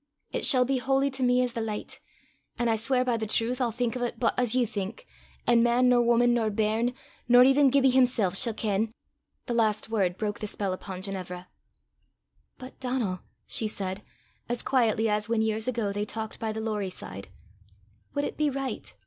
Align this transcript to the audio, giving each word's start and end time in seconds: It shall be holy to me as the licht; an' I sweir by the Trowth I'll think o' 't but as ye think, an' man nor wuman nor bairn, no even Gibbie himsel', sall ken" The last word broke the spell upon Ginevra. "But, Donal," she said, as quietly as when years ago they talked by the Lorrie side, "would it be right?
It 0.31 0.43
shall 0.45 0.65
be 0.65 0.79
holy 0.79 1.11
to 1.11 1.21
me 1.21 1.43
as 1.43 1.53
the 1.53 1.61
licht; 1.61 1.99
an' 2.57 2.69
I 2.69 2.75
sweir 2.75 3.05
by 3.05 3.17
the 3.17 3.27
Trowth 3.27 3.61
I'll 3.61 3.69
think 3.69 3.95
o' 3.95 3.99
't 3.99 4.15
but 4.19 4.33
as 4.35 4.55
ye 4.55 4.65
think, 4.65 5.05
an' 5.45 5.61
man 5.61 5.89
nor 5.89 6.01
wuman 6.01 6.33
nor 6.33 6.49
bairn, 6.49 6.95
no 7.27 7.43
even 7.43 7.69
Gibbie 7.69 7.91
himsel', 7.91 8.31
sall 8.31 8.53
ken" 8.55 8.91
The 9.45 9.53
last 9.53 9.89
word 9.89 10.17
broke 10.17 10.39
the 10.39 10.47
spell 10.47 10.73
upon 10.73 11.03
Ginevra. 11.03 11.49
"But, 12.57 12.79
Donal," 12.79 13.19
she 13.45 13.67
said, 13.67 14.01
as 14.49 14.63
quietly 14.63 15.07
as 15.07 15.29
when 15.29 15.43
years 15.43 15.67
ago 15.67 15.93
they 15.93 16.03
talked 16.05 16.39
by 16.39 16.51
the 16.51 16.61
Lorrie 16.61 16.89
side, 16.89 17.27
"would 18.15 18.25
it 18.25 18.37
be 18.37 18.49
right? 18.49 18.95